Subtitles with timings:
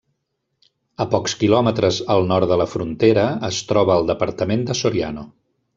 [1.05, 5.33] A pocs quilòmetres al nord de la frontera es troba el departament de Soriano.